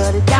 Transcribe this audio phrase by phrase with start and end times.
[0.00, 0.39] Shut it down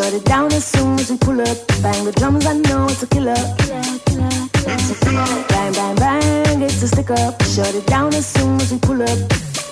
[0.00, 1.58] Shut it down as soon as we pull up.
[1.82, 3.34] Bang the drums, I know it's a killer.
[3.34, 4.30] Killer, killer,
[5.04, 5.44] killer.
[5.50, 7.42] Bang, bang, bang, it's a stick up.
[7.42, 9.18] Shut it down as soon as we pull up.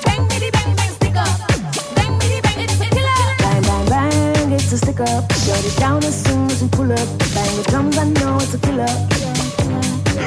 [0.04, 1.32] Bang, bitty, bang, bang, stick up.
[1.97, 3.20] Bang, bitty, bang, it's a killer.
[3.38, 5.32] Bang, bang, bang, it's a stick up.
[5.32, 7.08] Shut it down as soon as we pull up.
[7.32, 8.87] Bang the drums, I know it's a killer.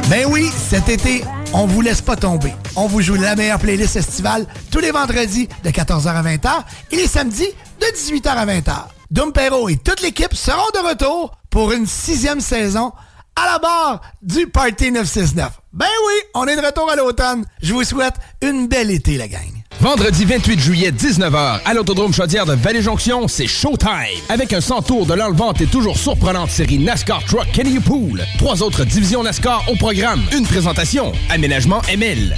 [0.10, 2.56] Ben oui, cet été, on vous laisse pas tomber.
[2.76, 6.50] On vous joue la meilleure playlist estivale tous les vendredis de 14h à 20h
[6.92, 9.01] et les samedis de 18h à 20h.
[9.12, 12.94] Dumpero et toute l'équipe seront de retour pour une sixième saison
[13.36, 15.52] à la barre du Party 969.
[15.74, 17.46] Ben oui, on est de retour à l'automne.
[17.62, 19.52] Je vous souhaite une belle été, la gang.
[19.82, 24.22] Vendredi 28 juillet, 19h, à l'Autodrome Chaudière de Vallée-Jonction, c'est Showtime!
[24.30, 28.24] Avec un 100 tours de l'enlevante et toujours surprenante série NASCAR Truck Kenny Pool.
[28.38, 30.22] Trois autres divisions NASCAR au programme.
[30.32, 31.12] Une présentation.
[31.30, 32.38] Aménagement ML.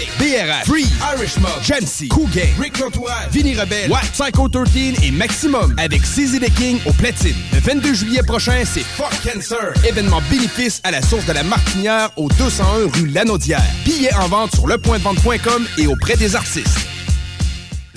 [0.19, 5.11] BRH, Free, Irish Mob, Jamsey, Cool Gang, Rick Rotois, Vinny Rebelle, What, Psycho 13 et
[5.11, 7.35] Maximum avec CZ The King au platine.
[7.53, 9.73] Le 22 juillet prochain, c'est Fuck Cancer.
[9.85, 13.61] Événement bénéfice à la source de la Martinière au 201 rue Lanaudière.
[13.85, 16.90] Billets en vente sur lepointdevente.com et auprès des artistes.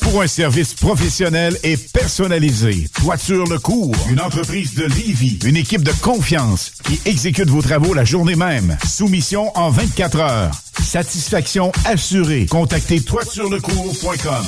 [0.00, 5.82] Pour un service professionnel et personnalisé, Toiture Le Cours, une entreprise de Livy, une équipe
[5.82, 8.76] de confiance qui exécute vos travaux la journée même.
[8.88, 10.50] Soumission en 24 heures.
[10.82, 12.46] Satisfaction assurée.
[12.46, 14.44] Contactez toiturelecours.com.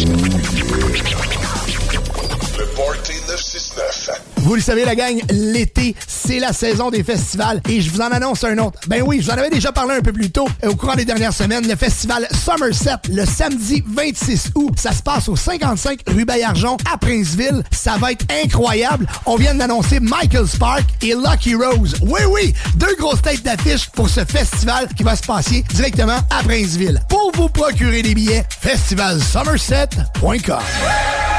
[0.00, 1.57] Le
[2.78, 4.22] Party 969.
[4.36, 8.12] Vous le savez, la gang, l'été, c'est la saison des festivals et je vous en
[8.12, 8.78] annonce un autre.
[8.86, 11.04] Ben oui, je vous en avais déjà parlé un peu plus tôt au courant des
[11.04, 11.66] dernières semaines.
[11.66, 16.98] Le festival Somerset, le samedi 26 août, ça se passe au 55 rue Bayarjon à
[16.98, 17.64] Princeville.
[17.72, 19.08] Ça va être incroyable.
[19.26, 21.96] On vient d'annoncer Michael Spark et Lucky Rose.
[22.02, 26.44] Oui, oui, deux grosses têtes d'affiche pour ce festival qui va se passer directement à
[26.44, 27.02] Princeville.
[27.08, 31.37] Pour vous procurer des billets, festivalsomerset.com.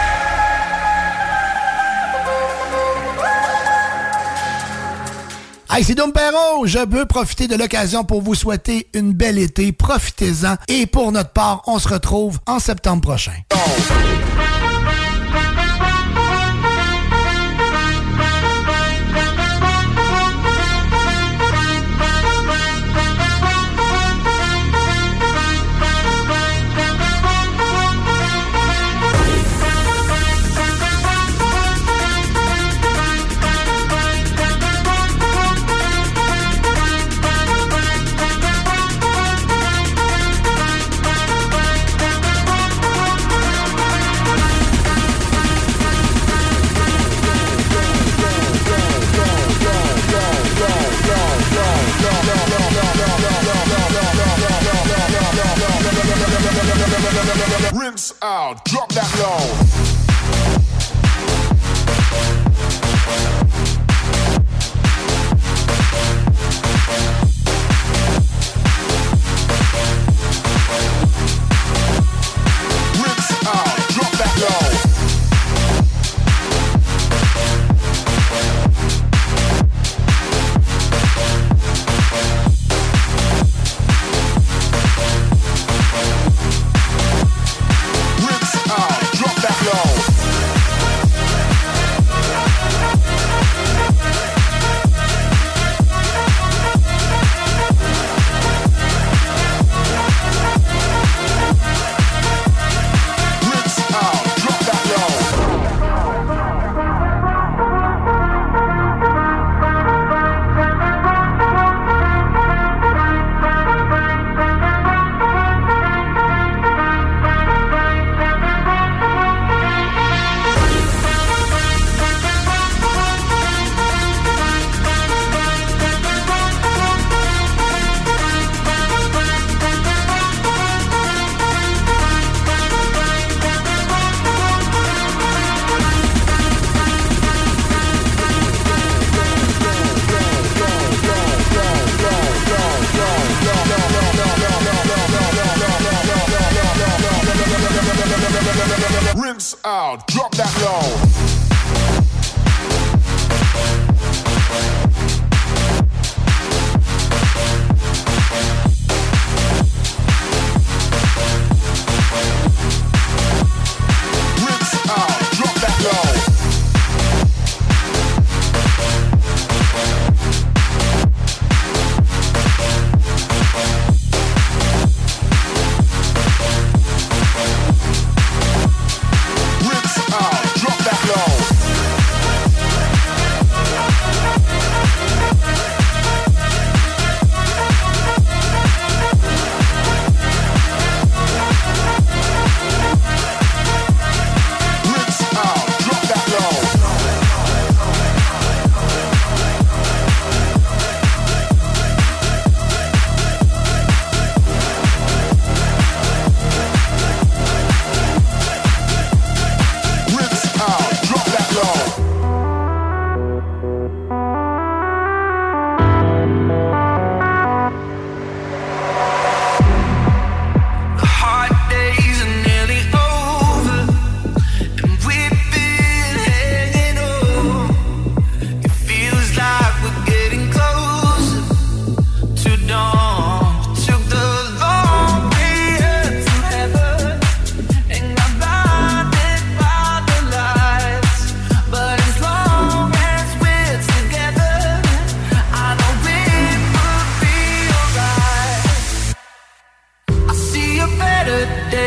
[5.80, 6.66] Hey, c'est Dom Perrault.
[6.66, 9.72] Je veux profiter de l'occasion pour vous souhaiter une belle été.
[9.72, 10.56] Profitez-en.
[10.68, 13.32] Et pour notre part, on se retrouve en septembre prochain.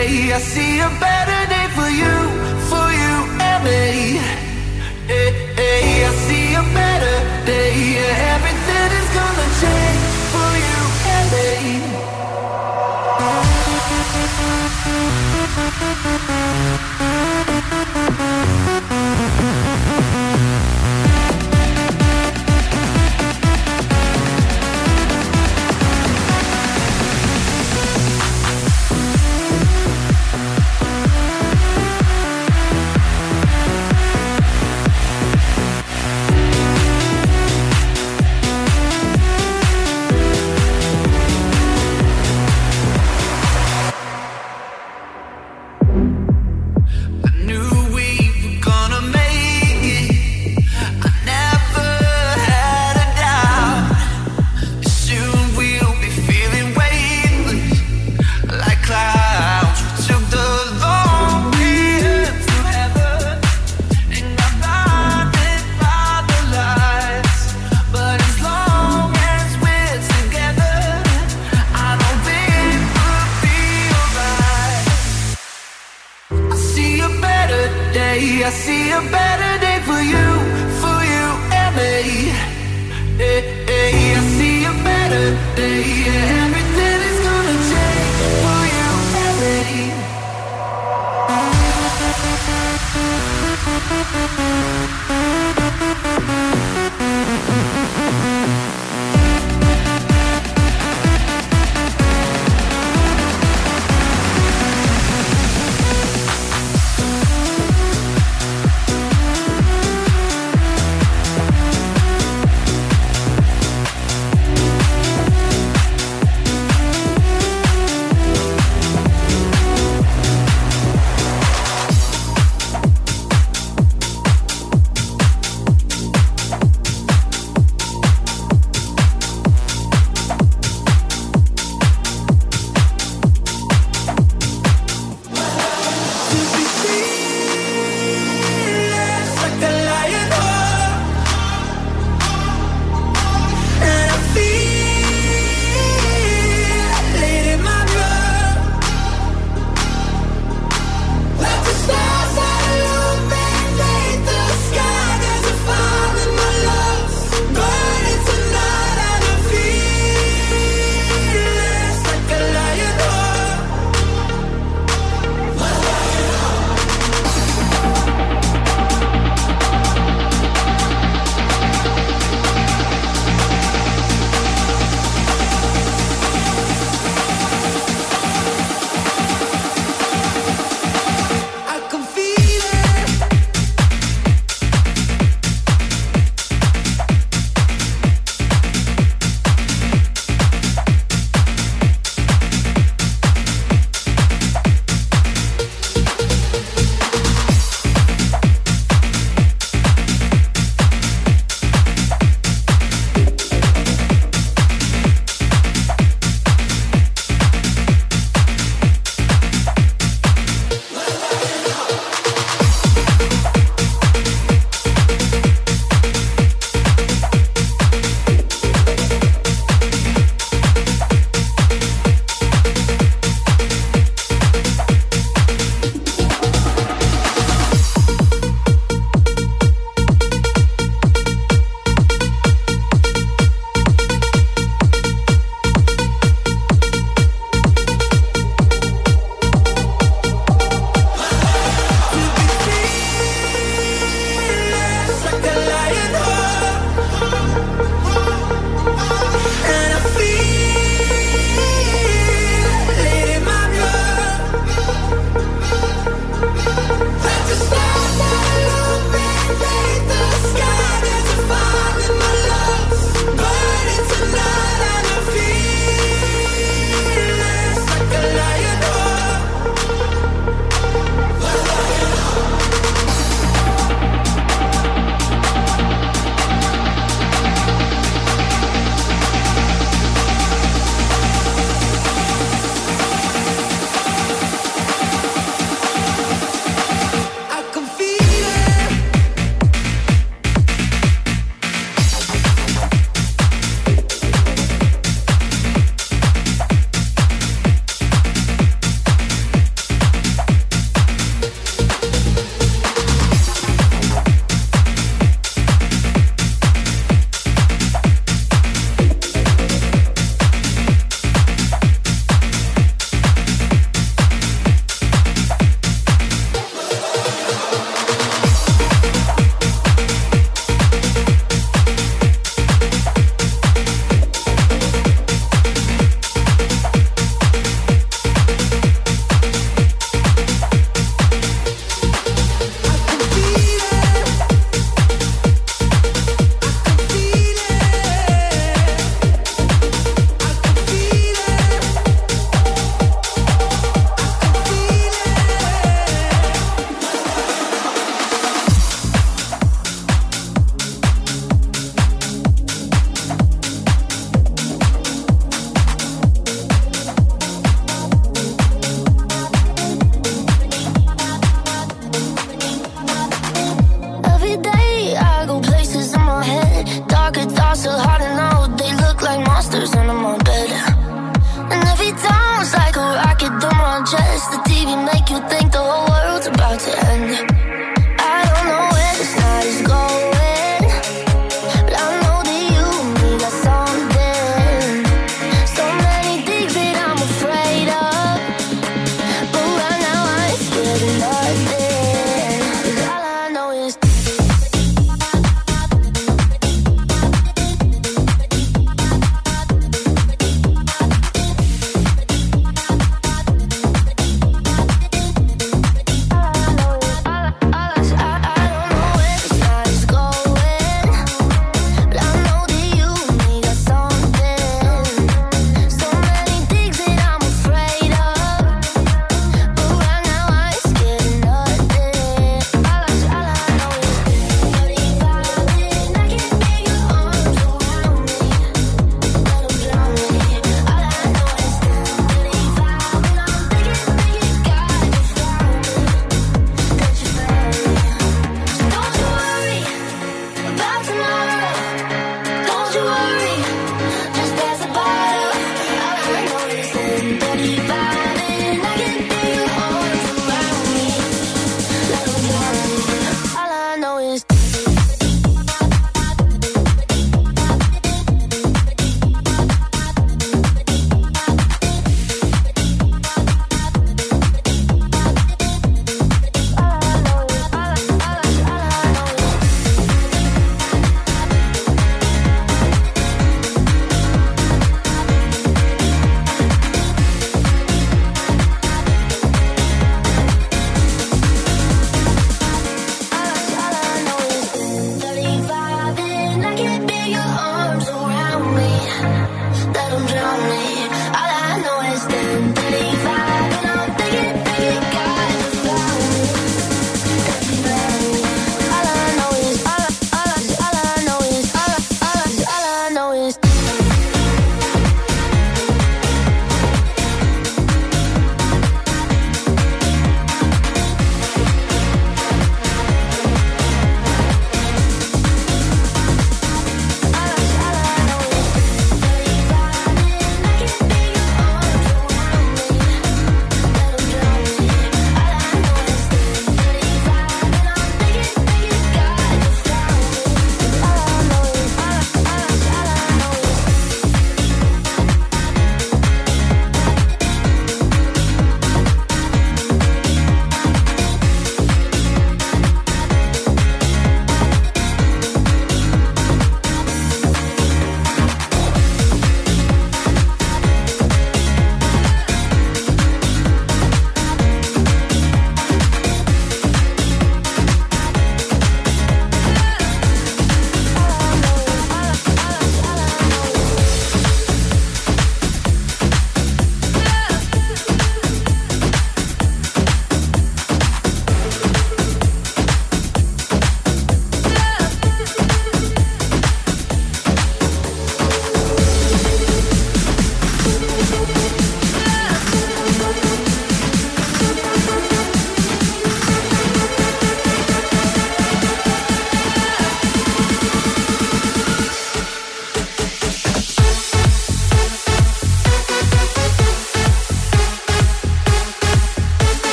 [0.00, 0.32] Day.
[0.32, 2.29] I see a better day for you,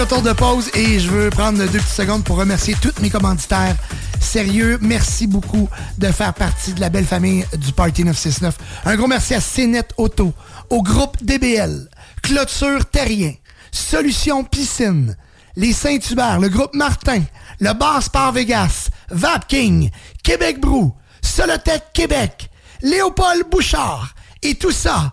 [0.00, 3.76] retour de pause et je veux prendre deux petites secondes pour remercier tous mes commanditaires.
[4.20, 8.56] Sérieux, merci beaucoup de faire partie de la belle famille du Party 969.
[8.86, 10.32] Un gros merci à CNET Auto,
[10.70, 11.88] au groupe DBL,
[12.22, 13.34] Clôture Terrien,
[13.70, 15.16] Solution Piscine,
[15.56, 17.22] les Saint-Hubert, le groupe Martin,
[17.60, 19.90] le Bar Sport Vegas, Vapking,
[20.22, 22.50] Québec Brou, Solotech Québec,
[22.82, 25.12] Léopold Bouchard et tout ça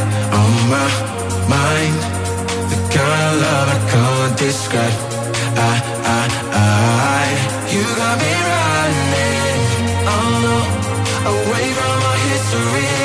[0.41, 0.89] on my
[1.53, 1.97] mind,
[2.71, 4.97] the kind of love I can't describe.
[5.69, 5.73] I,
[6.17, 6.23] I,
[6.53, 7.25] I,
[7.73, 9.61] you got me running,
[10.13, 10.57] oh no,
[11.33, 13.00] away from my history,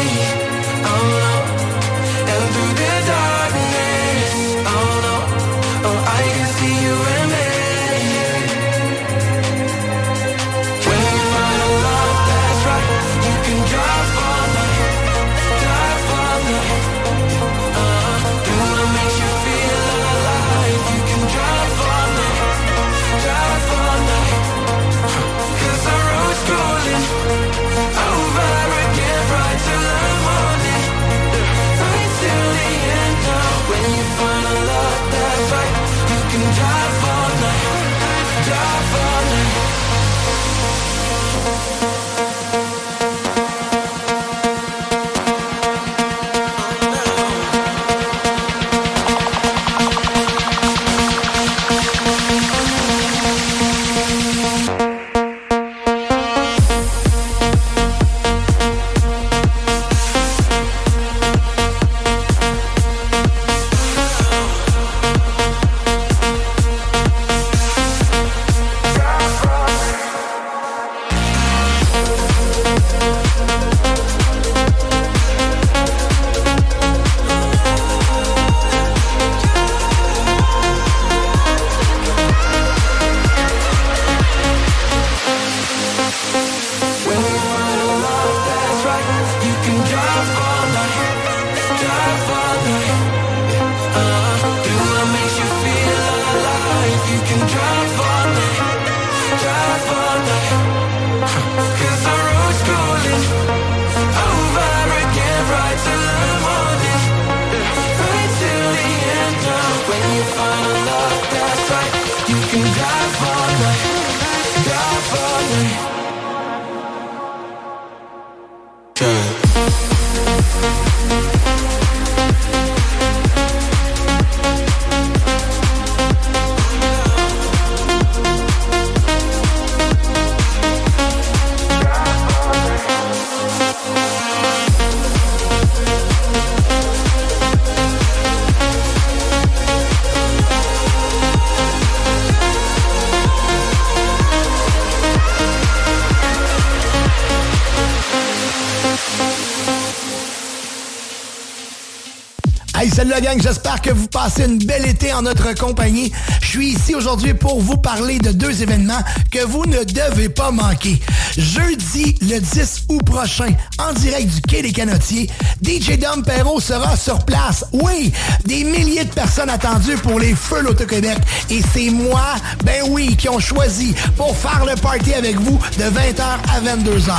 [153.39, 156.13] j'espère que vous passez une belle été en notre compagnie.
[156.43, 160.51] Je suis ici aujourd'hui pour vous parler de deux événements que vous ne devez pas
[160.51, 161.01] manquer.
[161.37, 163.49] Jeudi, le 10 août prochain,
[163.79, 165.29] en direct du Quai des Canotiers,
[165.63, 167.65] DJ Dom Perrault sera sur place.
[167.73, 168.13] Oui,
[168.45, 171.19] des milliers de personnes attendues pour les Feux l'Auto-Québec.
[171.51, 172.23] Et c'est moi,
[172.65, 177.13] ben oui, qui ont choisi pour faire le party avec vous de 20h à 22h.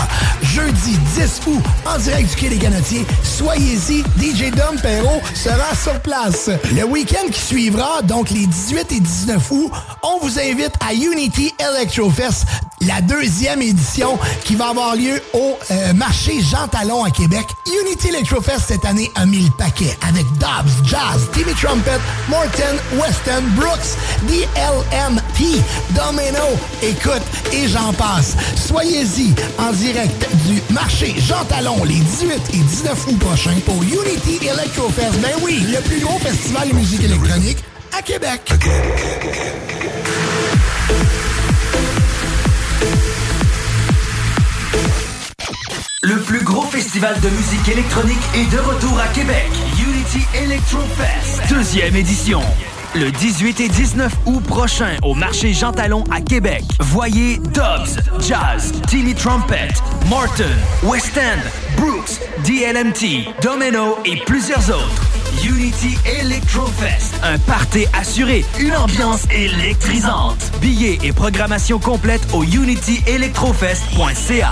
[0.43, 5.99] Jeudi 10 août, en direct du Quai des Canotiers, soyez-y, DJ Dom Perrault sera sur
[6.01, 6.49] place.
[6.76, 9.72] Le week-end qui suivra, donc les 18 et 19 août,
[10.03, 12.45] on vous invite à Unity Electrofest,
[12.82, 17.46] la deuxième édition qui va avoir lieu au euh, marché Jean Talon à Québec.
[17.66, 22.00] Unity Electrofest cette année a mis le paquet avec Dobbs, Jazz, Timmy Trumpet,
[22.30, 23.98] Morton, Weston, Brooks,
[24.28, 25.62] DLMT,
[25.92, 28.36] Domino, écoute, et j'en passe.
[28.56, 34.40] Soyez-y en direct du marché Jean Talon les 18 et 19 août prochains pour Unity
[34.46, 35.20] Electrofest.
[35.22, 37.58] Ben oui, le plus gros festival de musique électronique
[37.98, 38.54] à Québec.
[46.28, 49.48] Plus gros festival de musique électronique est de retour à Québec.
[49.80, 52.42] Unity Electro Fest, deuxième édition.
[52.96, 56.66] Le 18 et 19 août prochain au marché Jean Talon à Québec.
[56.82, 59.70] Voyez Dobbs, Jazz, Timmy Trumpet,
[60.10, 60.44] Morton,
[60.84, 61.40] West End,
[61.78, 65.02] Brooks, DLMT, Domino et plusieurs autres.
[65.46, 70.52] Unity Electro Fest, un party assuré, une ambiance électrisante.
[70.60, 74.52] Billets et programmation complète au unityelectrofest.ca.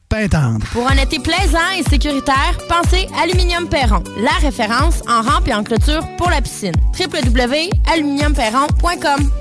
[0.11, 0.65] Pintendre.
[0.73, 5.63] Pour un été plaisant et sécuritaire, pensez Aluminium Perron, la référence en rampe et en
[5.63, 6.73] clôture pour la piscine.
[6.99, 9.31] www.aluminiumperron.com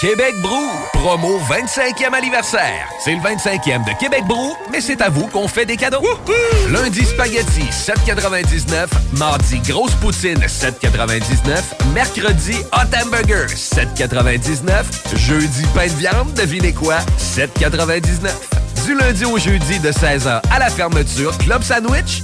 [0.00, 2.88] Québec Brou, promo 25e anniversaire.
[3.00, 6.06] C'est le 25e de Québec Brou, mais c'est à vous qu'on fait des cadeaux.
[6.70, 8.86] Lundi spaghetti 7,99.
[9.16, 11.64] Mardi grosse poutine 7,99.
[11.92, 14.84] Mercredi hot hamburger 7,99.
[15.16, 18.30] Jeudi pain de viande, devinez quoi 7,99.
[18.88, 22.22] Du lundi au jeudi de 16h à la fermeture, club sandwich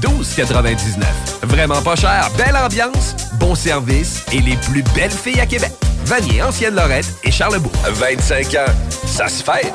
[0.00, 1.04] 12,99.
[1.44, 5.70] Vraiment pas cher, belle ambiance, bon service et les plus belles filles à Québec.
[6.06, 7.70] Vanier, Ancienne Lorette et Charlebourg.
[7.88, 8.72] 25 ans,
[9.06, 9.72] ça se fête.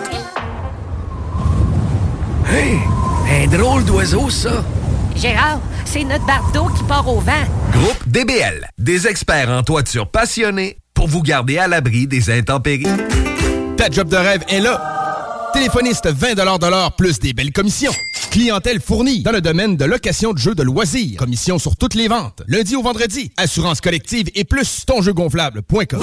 [2.49, 2.79] Hey,
[3.31, 4.61] un drôle d'oiseau, ça.
[5.15, 7.31] Gérard, c'est notre bardeau qui part au vent.
[7.71, 12.87] Groupe DBL, des experts en toiture passionnés pour vous garder à l'abri des intempéries.
[13.77, 14.94] Ta job de rêve est là.
[15.55, 17.93] Téléphoniste 20 de l'heure plus des belles commissions.
[18.29, 21.17] Clientèle fournie dans le domaine de location de jeux de loisirs.
[21.17, 22.43] Commission sur toutes les ventes.
[22.49, 23.31] Lundi au vendredi.
[23.37, 26.01] Assurance collective et plus tonjeugonflable.com.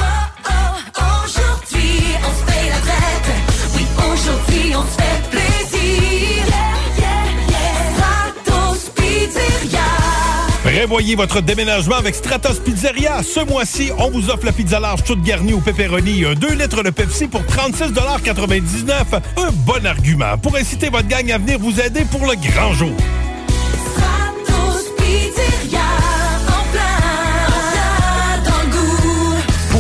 [10.73, 13.23] Prévoyez votre déménagement avec Stratos Pizzeria.
[13.23, 16.83] Ce mois-ci, on vous offre la pizza large toute garnie au pepperoni un 2 litres
[16.83, 22.07] de Pepsi pour 36,99 Un bon argument pour inciter votre gang à venir vous aider
[22.11, 22.97] pour le grand jour.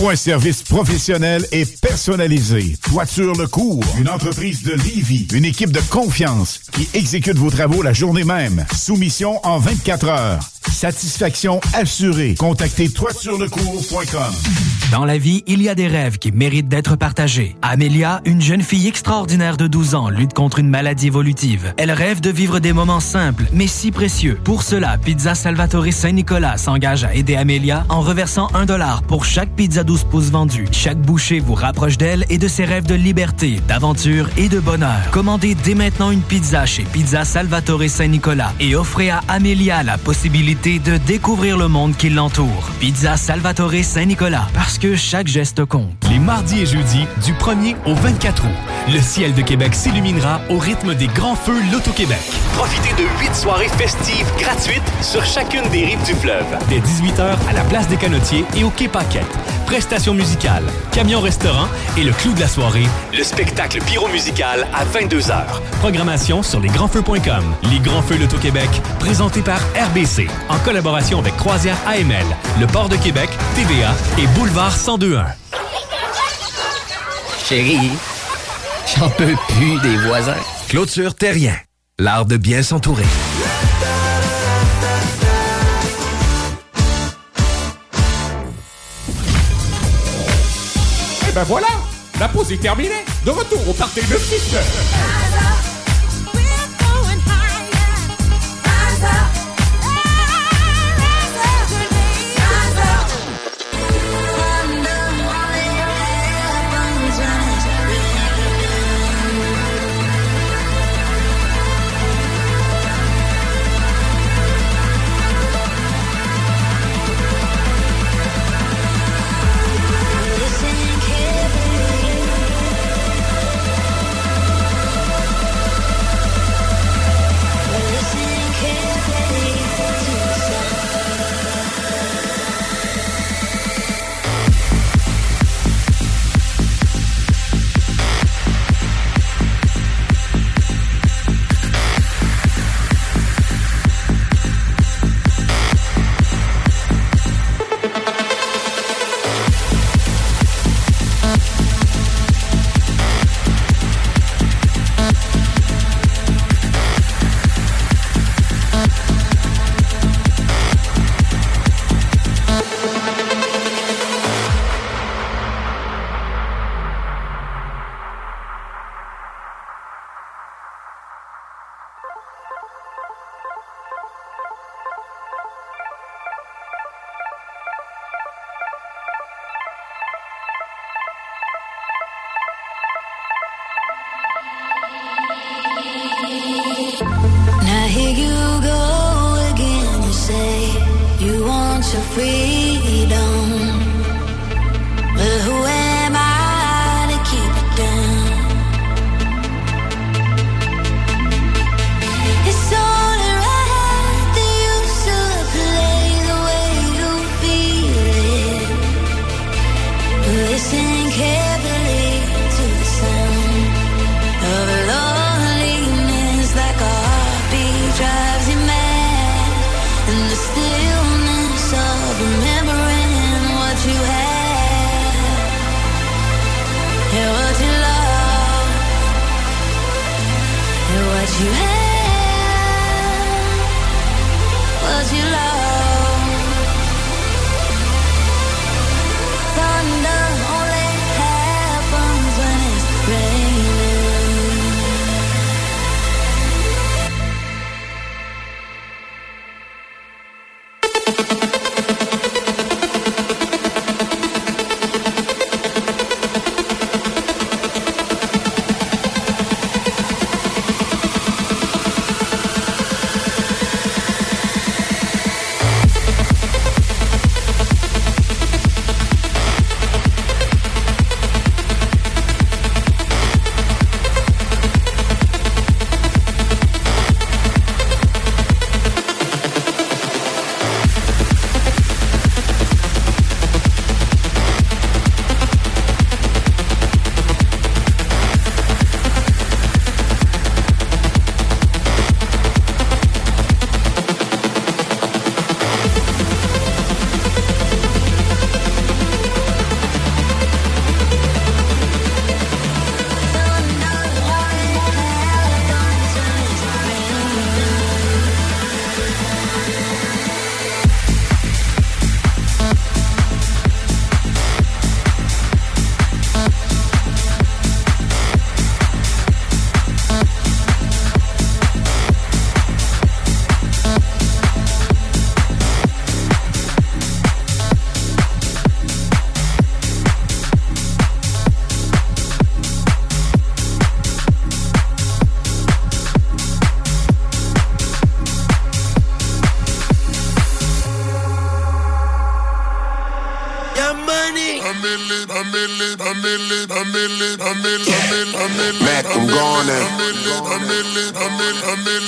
[0.02, 5.70] Pour un service professionnel et personnalisé, Toiture Le Cours, une entreprise de Livy, une équipe
[5.70, 8.66] de confiance qui exécute vos travaux la journée même.
[8.76, 10.40] Soumission en 24 heures.
[10.72, 12.34] Satisfaction assurée.
[12.34, 14.32] Contactez toiturelecours.com.
[14.92, 17.56] Dans la vie, il y a des rêves qui méritent d'être partagés.
[17.62, 21.72] Amélia, une jeune fille extraordinaire de 12 ans, lutte contre une maladie évolutive.
[21.78, 24.38] Elle rêve de vivre des moments simples, mais si précieux.
[24.44, 29.54] Pour cela, Pizza Salvatore Saint-Nicolas s'engage à aider Amélia en reversant un dollar pour chaque
[29.56, 30.66] pizza 12 pouces vendue.
[30.72, 34.96] Chaque bouchée vous rapproche d'elle et de ses rêves de liberté, d'aventure et de bonheur.
[35.10, 40.78] Commandez dès maintenant une pizza chez Pizza Salvatore Saint-Nicolas et offrez à Amélia la possibilité
[40.78, 42.70] de découvrir le monde qui l'entoure.
[42.80, 45.92] Pizza Salvatore Saint-Nicolas, parce que chaque geste compte.
[46.10, 48.50] Les mardis et jeudis, du 1er au 24 août,
[48.90, 52.18] le ciel de Québec s'illuminera au rythme des grands feux Loto-Québec.
[52.54, 56.46] Profitez de huit soirées festives gratuites sur chacune des rives du fleuve.
[56.70, 59.26] Dès 18h à la place des Canotiers et au Quai Paquette.
[59.82, 60.62] Prestations musicales,
[60.92, 61.66] camion-restaurant
[61.96, 65.42] et le clou de la soirée, Le spectacle pyro-musical à 22h.
[65.80, 67.42] Programmation sur lesgrandsfeux.com.
[67.68, 68.70] Les Grands Feux Loto-Québec,
[69.00, 72.24] présentés par RBC, en collaboration avec Croisière AML,
[72.60, 75.26] le Port de Québec, TVA et Boulevard 1021.
[77.44, 77.90] Chérie,
[78.96, 80.36] j'en peux plus des voisins.
[80.68, 81.56] Clôture Terrien,
[81.98, 83.02] l'art de bien s'entourer.
[91.34, 91.68] Ben voilà,
[92.20, 93.04] la pause est terminée.
[93.24, 94.54] De retour au party de 6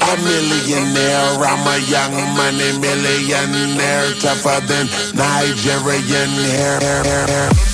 [0.06, 6.78] A millionaire, I'm a young money millionaire, tougher than Nigerian hair.
[6.80, 7.73] hair, hair, hair.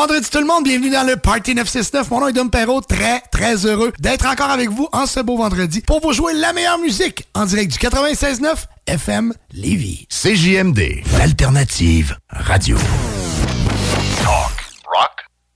[0.00, 2.10] Vendredi tout le monde, bienvenue dans le Party 969.
[2.10, 5.36] Mon nom est Dom Perrault, très très heureux d'être encore avec vous en ce beau
[5.36, 10.06] vendredi pour vous jouer la meilleure musique en direct du 96.9 FM Lévis.
[10.08, 12.78] CJMD, l'alternative radio.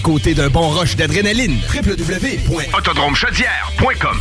[0.00, 1.58] côté d'un bon rush d'adrénaline.
[1.74, 4.18] www.autodromechaudière.com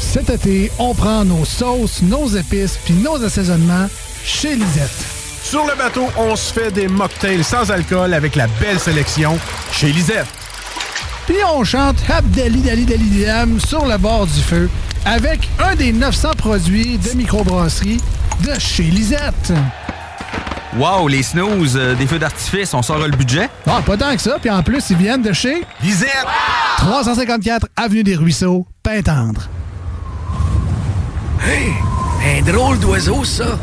[0.00, 3.88] Cet été, on prend nos sauces, nos épices puis nos assaisonnements
[4.24, 4.90] chez Lisette.
[5.42, 9.38] Sur le bateau, on se fait des mocktails sans alcool avec la belle sélection
[9.72, 10.26] chez Lisette.
[11.26, 14.70] Puis on chante Abdali Dali Dali Dam sur le bord du feu
[15.04, 18.00] avec un des 900 produits de microbrasserie
[18.42, 19.52] de chez Lisette.
[20.76, 23.48] Wow, les snooze, euh, des feux d'artifice, on sort le budget?
[23.66, 24.38] Ah, pas tant que ça.
[24.40, 26.26] Puis en plus, ils viennent de chez Lisette.
[26.78, 29.48] 354 Avenue des Ruisseaux, Pintendre.
[31.46, 31.72] Hey,
[32.38, 33.58] un drôle d'oiseau, ça.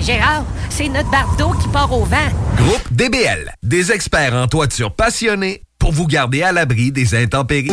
[0.00, 2.16] Gérard, c'est notre bardeau qui part au vent.
[2.56, 7.72] Groupe DBL, des experts en toiture passionnés pour vous garder à l'abri des intempéries.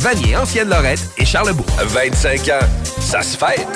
[0.00, 1.66] Vanier, Ancienne Lorette et Charlebourg.
[1.78, 2.66] 25 ans,
[3.00, 3.66] ça se fait.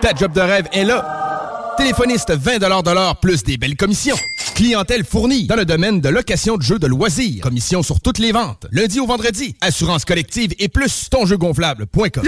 [0.00, 1.74] Ta job de rêve est là.
[1.76, 4.16] Téléphoniste 20 de l'heure plus des belles commissions.
[4.54, 7.42] Clientèle fournie dans le domaine de location de jeux de loisirs.
[7.42, 8.66] Commission sur toutes les ventes.
[8.72, 9.56] Lundi au vendredi.
[9.62, 12.22] Assurance collective et plus tonjeugonflable.com.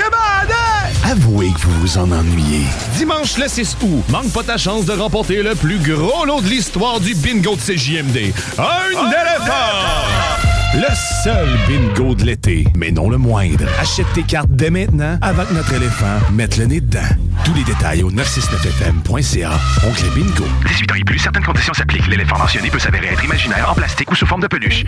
[1.05, 2.64] Avouez que vous vous en ennuyez.
[2.96, 6.48] Dimanche le 6 août, manque pas ta chance de remporter le plus gros lot de
[6.48, 8.32] l'histoire du bingo de CJMD.
[8.59, 10.41] Un éléphant!
[10.74, 10.88] Le
[11.22, 13.66] seul bingo de l'été, mais non le moindre.
[13.78, 17.00] Achète tes cartes dès maintenant avant que notre éléphant mette le nez dedans.
[17.44, 19.50] Tous les détails au 969fm.ca.
[19.86, 20.44] Oncle Bingo.
[20.66, 22.06] 18 ans et plus, certaines conditions s'appliquent.
[22.06, 24.84] L'éléphant mentionné peut s'avérer être imaginaire, en plastique ou sous forme de peluche.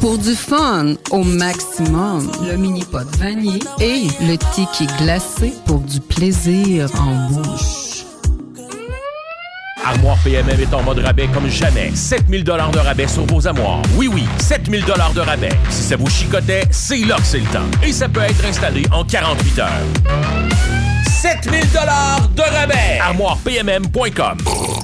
[0.00, 6.00] Pour du fun au maximum, le mini pot vanille et le tiki glacé pour du
[6.00, 7.83] plaisir en bouche.
[9.84, 11.90] Armoire PMM est en mode rabais comme jamais.
[11.94, 13.82] 7000 dollars de rabais sur vos armoires.
[13.96, 15.52] Oui, oui, 7000 dollars de rabais.
[15.68, 17.66] Si ça vous chicotait, c'est là que c'est le temps.
[17.82, 19.68] Et ça peut être installé en 48 heures.
[21.06, 22.98] 7000 dollars de rabais.
[23.00, 24.83] ArmoirePMM.com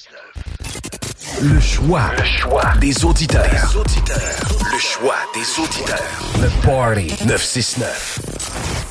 [1.43, 2.11] Le choix.
[2.79, 3.43] Des auditeurs.
[3.49, 4.17] Des auditeurs.
[4.71, 5.97] Le choix des auditeurs.
[6.39, 8.90] Le Party 969.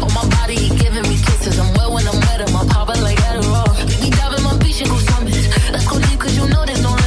[0.00, 1.58] Oh, my body giving me kisses.
[1.58, 2.40] I'm wet when I'm wet.
[2.48, 3.70] I'm a popper like Adderall.
[3.88, 4.98] Baby, dive in my beach and go.
[5.72, 6.97] Let's go deep 'cause you know there's no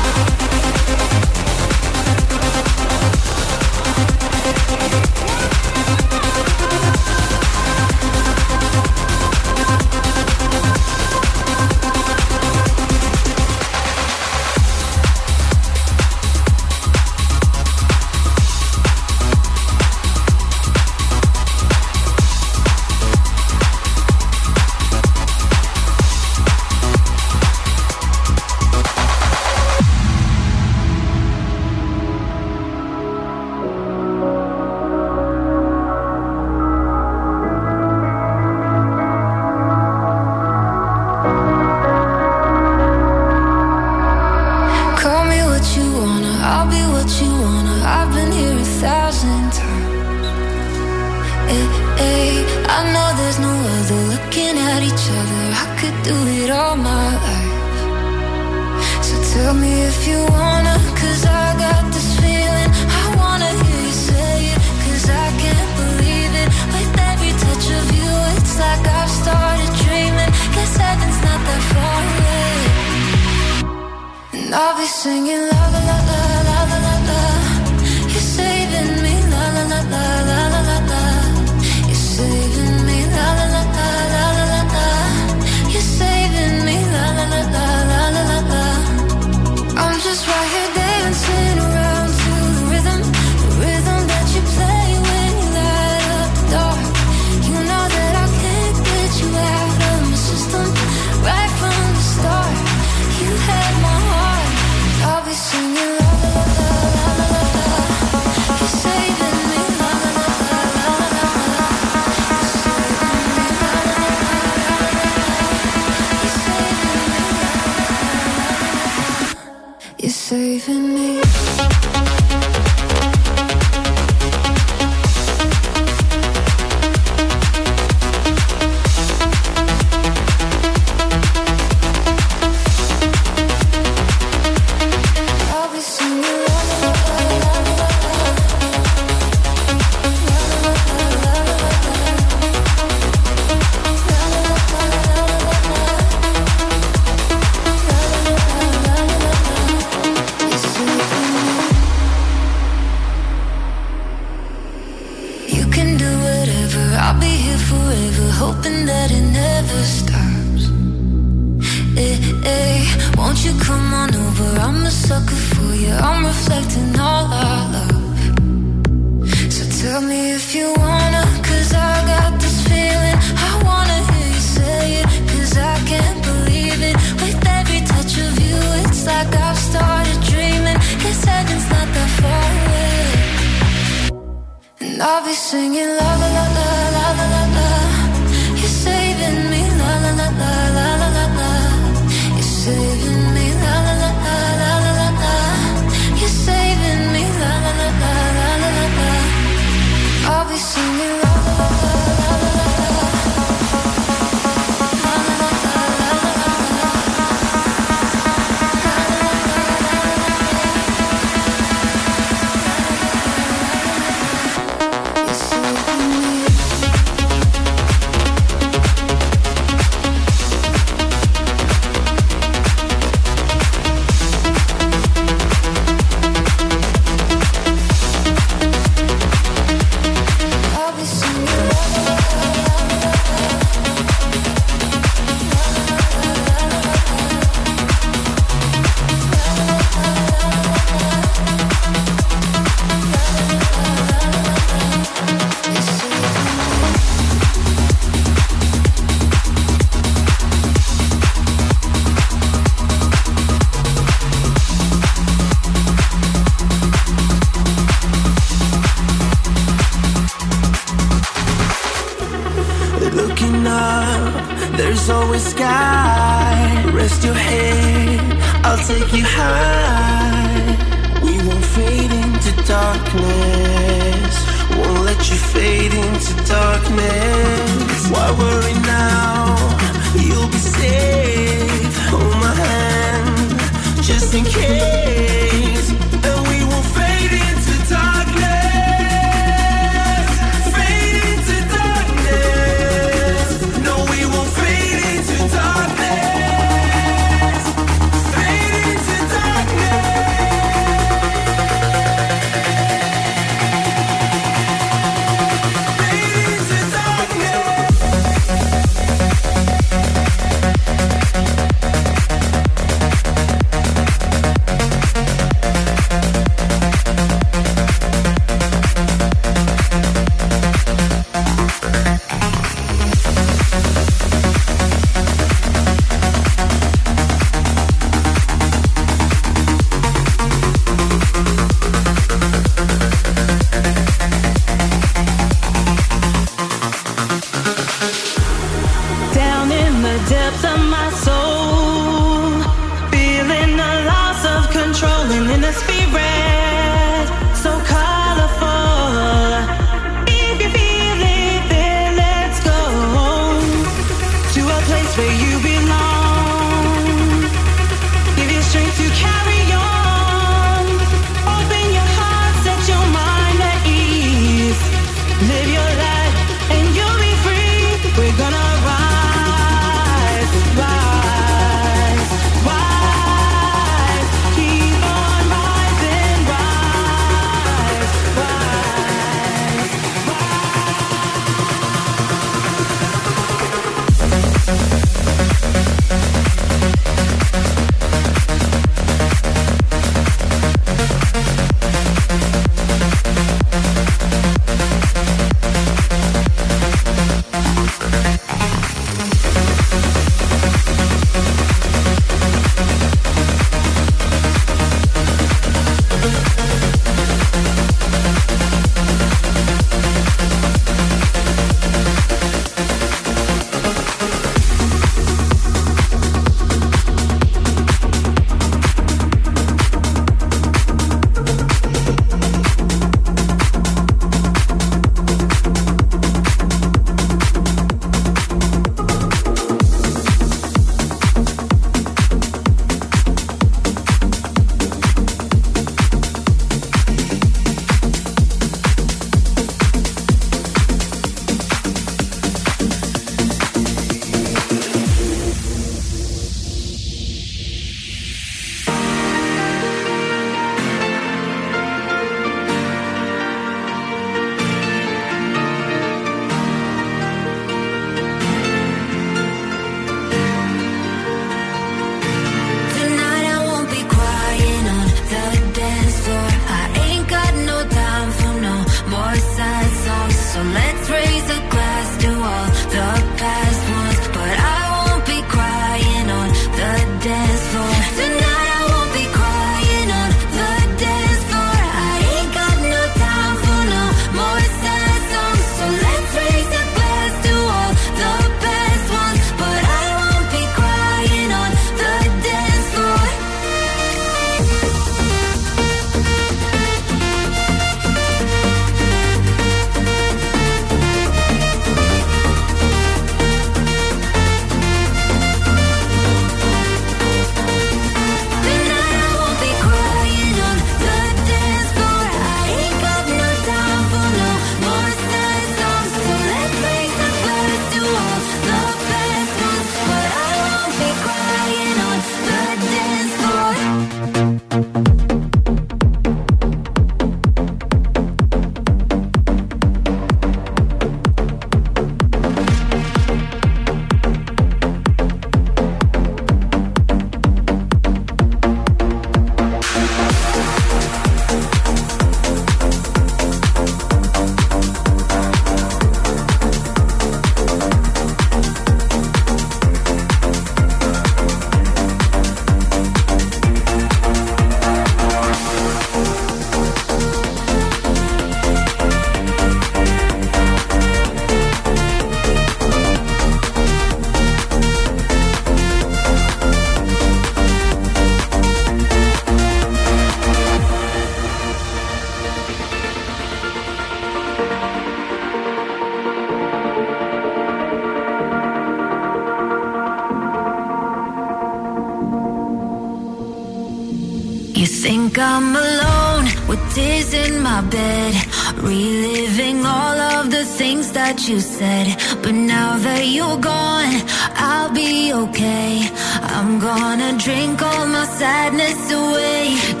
[587.89, 588.33] bed,
[588.77, 592.07] reliving all of the things that you said.
[592.43, 594.15] But now that you're gone,
[594.55, 596.09] I'll be okay.
[596.55, 600.00] I'm gonna drink all my sadness away.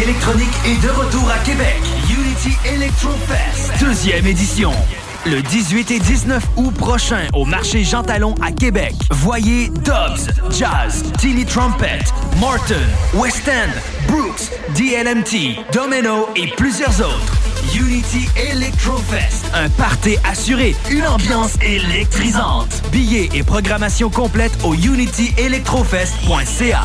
[0.00, 1.80] Électronique est de retour à Québec.
[2.08, 4.72] Unity Electro Fest, deuxième édition.
[5.26, 8.94] Le 18 et 19 août prochain au marché Jean Talon à Québec.
[9.10, 11.98] Voyez Dobbs, Jazz, Tilly Trumpet,
[12.40, 12.74] Martin,
[13.14, 13.70] West End,
[14.06, 17.34] Brooks, DLMT, Domino et plusieurs autres.
[17.74, 22.82] Unity Electrofest, un party assuré, une ambiance électrisante.
[22.92, 26.84] Billets et programmation complète au unityelectrofest.ca.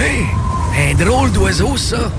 [0.00, 0.24] Hey,
[0.78, 2.12] un drôle d'oiseau, ça.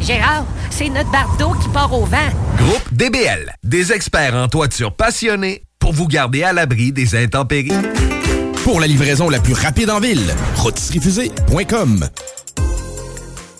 [0.00, 2.16] Gérard, c'est notre bardeau qui part au vent.
[2.56, 7.72] Groupe DBL, des experts en toiture passionnés pour vous garder à l'abri des intempéries.
[8.64, 12.08] Pour la livraison la plus rapide en ville, rôtisseriefusée.com.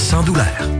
[0.00, 0.79] sans douleur.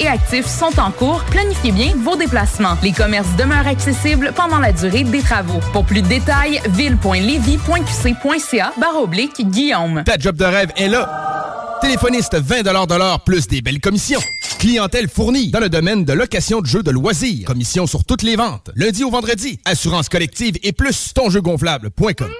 [0.00, 1.24] et actif sont en cours.
[1.30, 2.76] Planifiez bien vos déplacements.
[2.82, 5.60] Les commerces demeurent accessibles pendant la durée des travaux.
[5.72, 10.02] Pour plus de détails, ville.levy.qc.ca oblique Guillaume.
[10.04, 11.78] Ta job de rêve est là.
[11.80, 14.20] Téléphoniste 20 de l'heure plus des belles commissions.
[14.58, 17.46] Clientèle fournie dans le domaine de location de jeux de loisirs.
[17.46, 18.70] Commission sur toutes les ventes.
[18.74, 19.58] Lundi au vendredi.
[19.64, 22.30] Assurance collective et plus tonjeugonflable.com.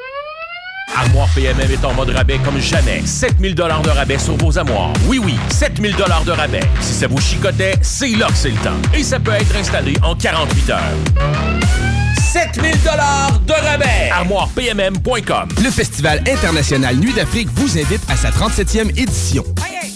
[0.95, 3.03] Armoire PMM est en mode rabais comme jamais.
[3.05, 4.93] 7000 dollars de rabais sur vos armoires.
[5.07, 6.61] Oui, oui, 7000 dollars de rabais.
[6.81, 8.77] Si ça vous chicotait, c'est là que c'est le temps.
[8.95, 11.96] Et ça peut être installé en 48 heures.
[12.37, 14.11] 7000 dollars de rabais.
[14.13, 15.49] ArmoirePMM.com.
[15.65, 19.43] Le Festival international Nuit d'Afrique vous invite à sa 37e édition.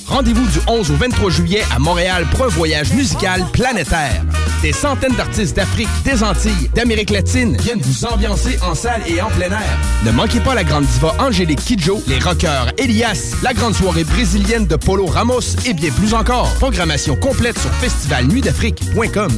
[0.07, 4.25] Rendez-vous du 11 au 23 juillet à Montréal pour un voyage musical planétaire.
[4.63, 9.29] Des centaines d'artistes d'Afrique, des Antilles, d'Amérique latine viennent vous ambiancer en salle et en
[9.29, 9.79] plein air.
[10.07, 14.67] Ne manquez pas la grande diva Angélique Kidjo, les rockers Elias, la grande soirée brésilienne
[14.67, 16.51] de Polo Ramos et bien plus encore.
[16.55, 19.31] Programmation complète sur festivalnuitdafrique.com.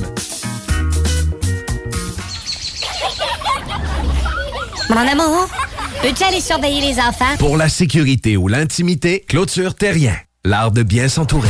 [4.94, 5.48] Mon amour,
[6.02, 7.34] peux-tu aller surveiller les enfants?
[7.38, 10.14] Pour la sécurité ou l'intimité, clôture terrien.
[10.44, 11.48] L'art de bien s'entourer.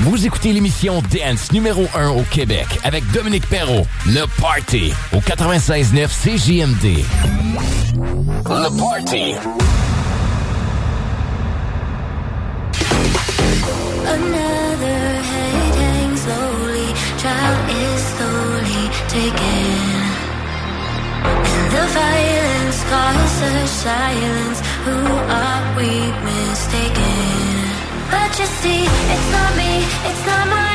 [0.00, 3.86] Vous écoutez l'émission Dance numéro 1 au Québec avec Dominique Perrault.
[4.04, 7.04] Le Party au 96.9 CJMD.
[8.48, 9.34] Le Party.
[14.12, 16.90] Another head hangs slowly.
[17.22, 19.80] Child is slowly taken.
[21.54, 24.58] And the violence causes silence.
[24.86, 24.98] Who
[25.42, 25.92] are we
[26.26, 27.50] mistaken?
[28.10, 28.82] But you see,
[29.14, 29.72] it's not me,
[30.08, 30.69] it's not my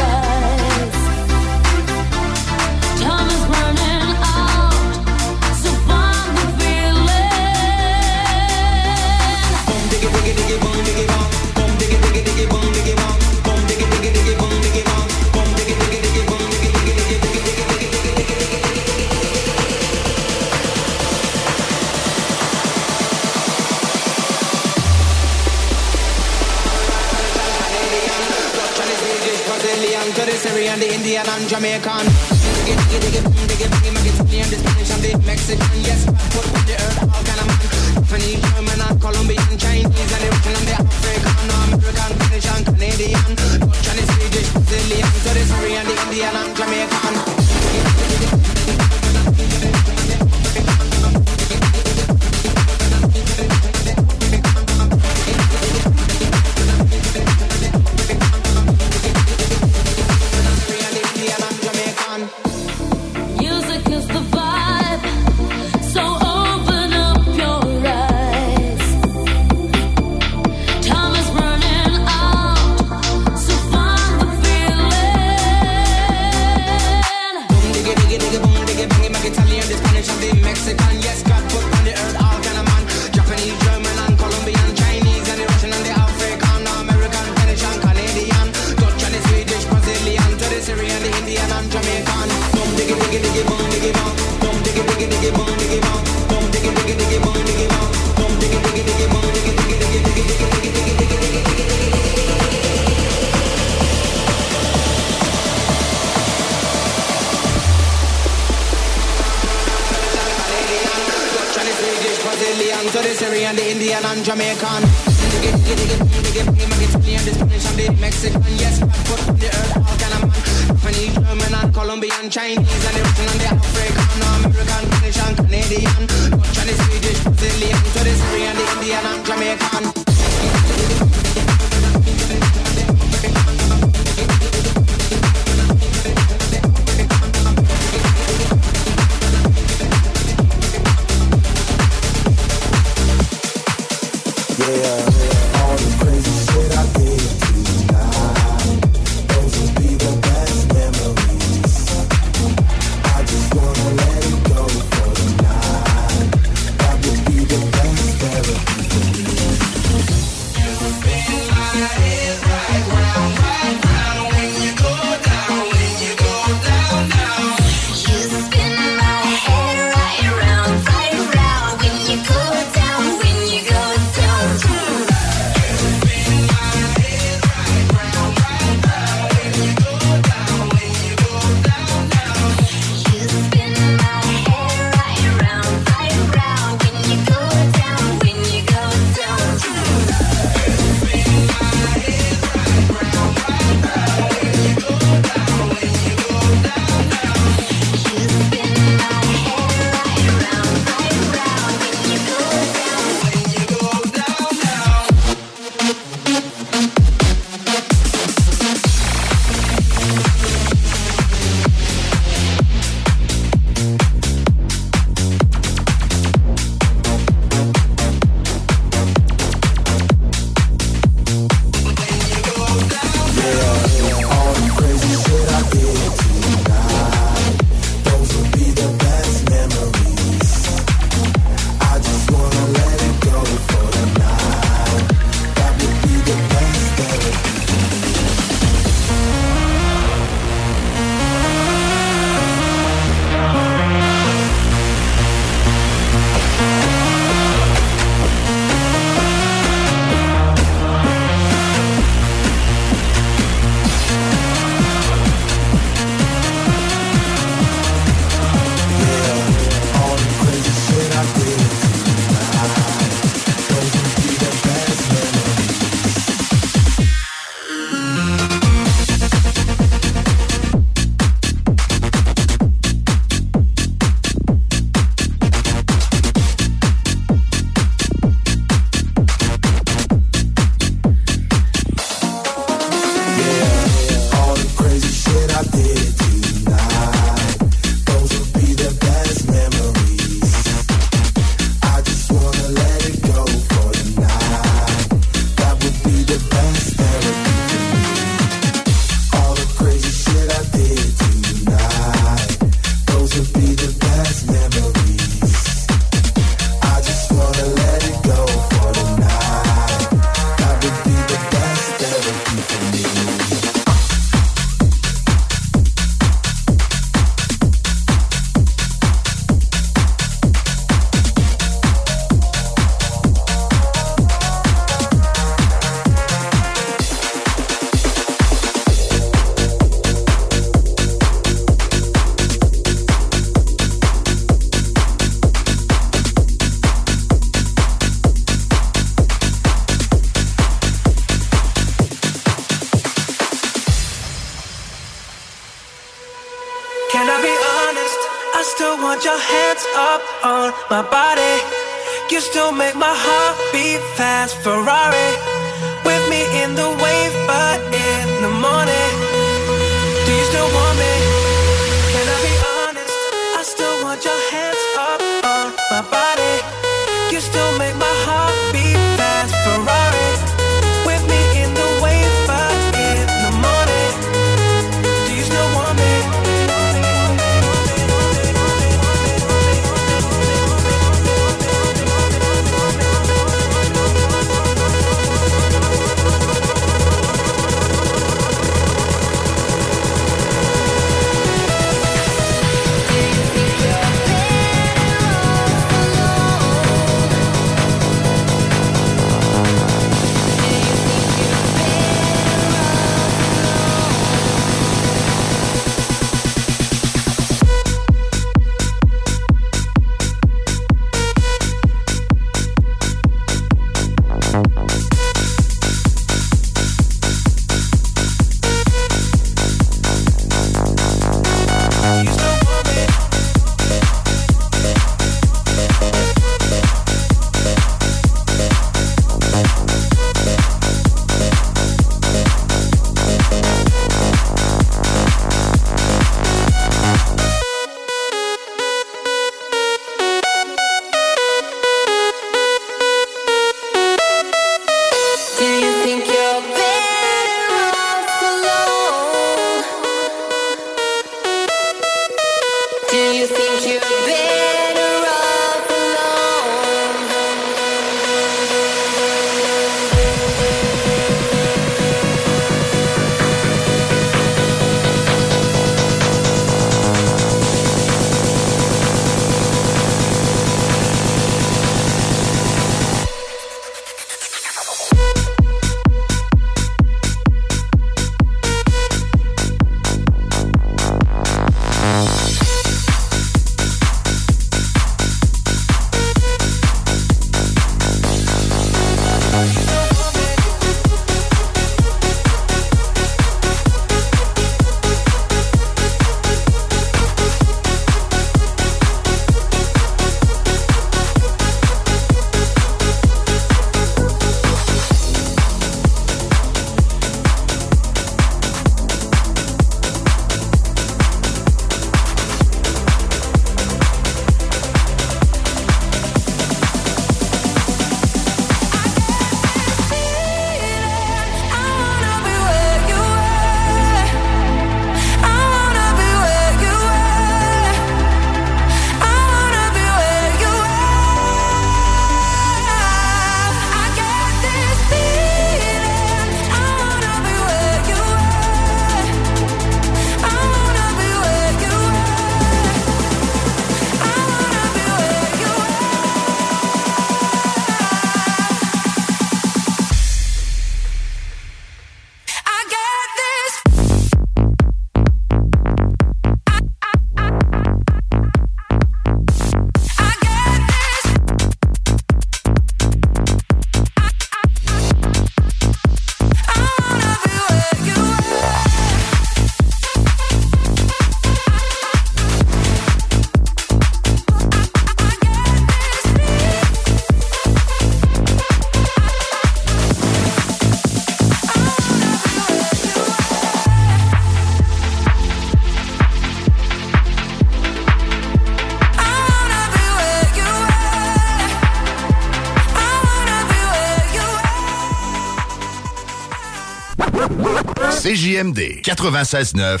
[598.26, 600.00] CJMD 96.9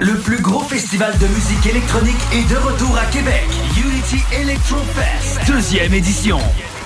[0.00, 3.44] Le plus gros festival de musique électronique est de retour à Québec.
[3.76, 6.38] Unity Electro Fest, deuxième édition.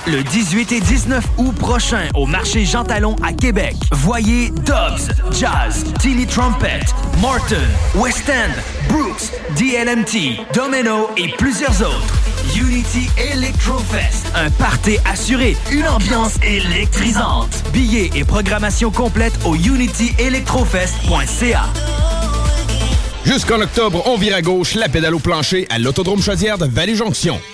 [0.08, 3.76] Le 18 et 19 août prochain au marché Jean Talon à Québec.
[3.92, 6.80] Voyez Dobbs, Jazz, Tilly Trumpet,
[7.20, 7.54] Martin,
[7.94, 12.21] West End, Brooks, DLMT, Domino et plusieurs autres.
[12.72, 17.62] Unity Electrofest, un party assuré, une ambiance électrisante.
[17.70, 21.64] Billets et programmation complète au unityelectrofest.ca.
[23.26, 27.38] Jusqu'en octobre, on vire à gauche la pédale au plancher à l'Autodrome Chaudière de Vallée-Jonction.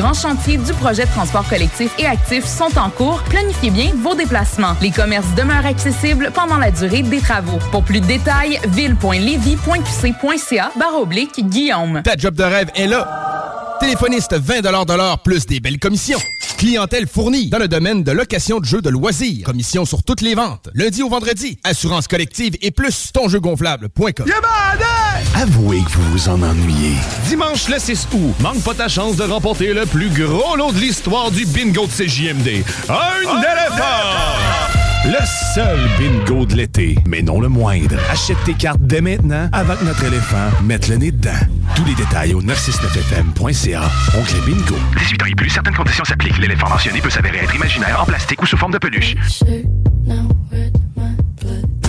[0.00, 3.22] grand chantier du projet de transport collectif et actif sont en cours.
[3.24, 4.74] Planifiez bien vos déplacements.
[4.80, 7.58] Les commerces demeurent accessibles pendant la durée des travaux.
[7.70, 12.00] Pour plus de détails, ville.levy.qc.ca barre oblique Guillaume.
[12.02, 13.76] Ta job de rêve est là.
[13.80, 16.18] Téléphoniste 20 de l'heure plus des belles commissions.
[16.56, 19.44] Clientèle fournie dans le domaine de location de jeux de loisirs.
[19.44, 20.68] Commission sur toutes les ventes.
[20.74, 21.58] Lundi au vendredi.
[21.64, 24.26] Assurance collective et plus tonjeugonflable.com.
[25.34, 26.94] Avouez que vous vous en ennuyez.
[27.26, 30.78] Dimanche le 6 août, manque pas ta chance de remporter le plus gros lot de
[30.78, 32.64] l'histoire du bingo de CJMD.
[32.88, 34.60] Un éléphant!
[35.06, 35.24] Le
[35.54, 37.96] seul bingo de l'été, mais non le moindre.
[38.10, 41.30] Achète tes cartes dès maintenant avant que notre éléphant mette le nez dedans.
[41.74, 43.82] Tous les détails au 969fm.ca.
[44.18, 44.76] Oncle Bingo.
[44.98, 46.38] 18 ans et plus, certaines conditions s'appliquent.
[46.38, 49.14] L'éléphant mentionné peut s'avérer être imaginaire, en plastique ou sous forme de peluche.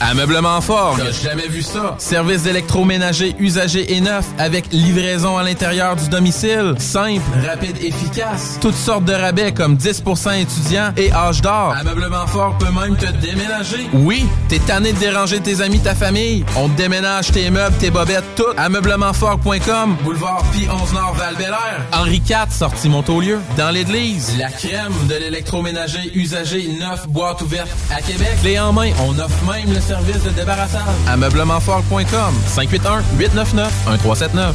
[0.00, 0.96] Ameublement Fort.
[0.96, 1.96] T'as jamais vu ça?
[1.98, 6.74] Service d'électroménager usagé et neuf avec livraison à l'intérieur du domicile.
[6.78, 8.58] Simple, rapide, efficace.
[8.60, 11.74] Toutes sortes de rabais comme 10% étudiants et âge d'or.
[11.78, 13.88] Ameublement Fort peut même te déménager.
[13.92, 16.44] Oui, t'es tanné de déranger tes amis, ta famille.
[16.56, 18.44] On te déménage tes meubles, tes bobettes, tout.
[18.56, 19.96] Ameublementfort.com.
[20.04, 21.34] Boulevard Pi 11 Nord val
[21.92, 23.40] Henri IV, sortie Montaulieu.
[23.56, 28.36] Dans l'église, la crème de l'électroménager usagé neuf boîte ouverte à Québec.
[28.40, 30.82] Clé en main, on offre même le service de débarrassage.
[31.06, 34.54] Ameublementfort.com 581 899 1379.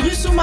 [0.00, 0.42] rue Souman.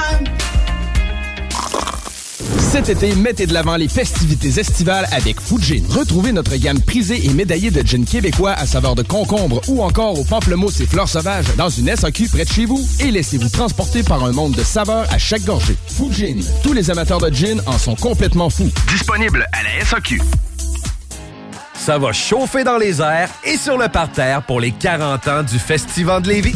[2.59, 5.81] Cet été, mettez de l'avant les festivités estivales avec Fujin.
[5.89, 10.19] Retrouvez notre gamme prisée et médaillée de gin québécois à saveur de concombre ou encore
[10.19, 14.01] aux pamplemousses et fleurs sauvages dans une SAQ près de chez vous et laissez-vous transporter
[14.01, 15.77] par un monde de saveurs à chaque gorgée.
[15.87, 16.39] Fujin.
[16.63, 18.71] Tous les amateurs de gin en sont complètement fous.
[18.89, 20.19] Disponible à la SAQ.
[21.75, 25.59] Ça va chauffer dans les airs et sur le parterre pour les 40 ans du
[25.59, 26.55] Festival de Lévis.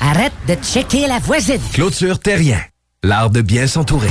[0.00, 1.60] Arrête de checker la voisine.
[1.72, 2.60] Clôture Terrien,
[3.02, 4.10] l'art de bien s'entourer.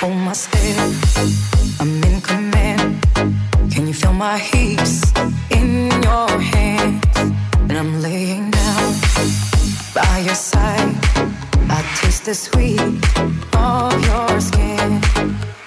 [0.00, 0.94] Hold my step.
[1.78, 3.02] I'm in command.
[3.70, 4.80] Can you feel my heat
[5.50, 7.04] in your hands?
[7.68, 8.94] And I'm laying down
[9.94, 10.96] by your side.
[11.68, 12.80] I taste the sweet
[13.52, 15.02] of your skin.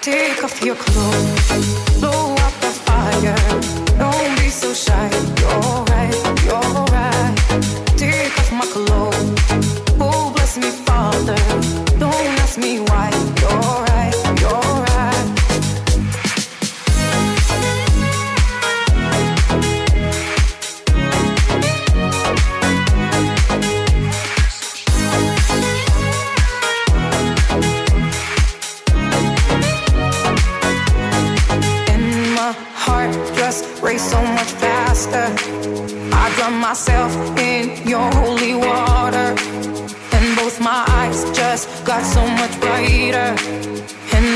[0.00, 3.36] Take off your clothes, blow up the fire.
[3.96, 5.93] Don't be so shy.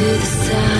[0.00, 0.79] to the side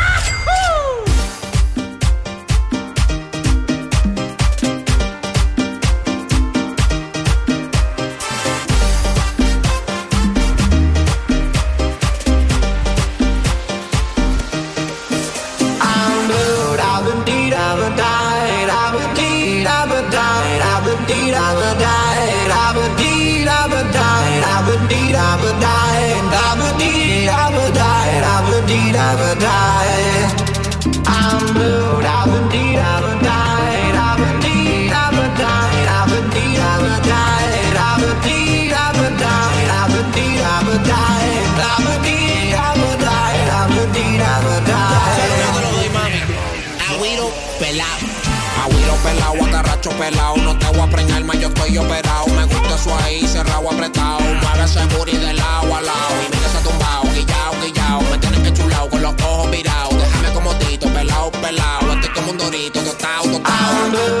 [51.71, 52.27] y operado.
[52.27, 54.19] Me gusta eso ahí, cerrado, apretado.
[54.19, 56.15] Mueve ese booty del agua al lado.
[56.25, 58.01] Y mira ese tumbao, guillao, guillao.
[58.11, 59.95] Me tienes que chulao con los ojos virados.
[59.97, 61.81] Déjame como Tito, pelao, pelao.
[61.93, 63.43] Estoy como un dorito, tostao, tostao.
[63.45, 64.20] Ah,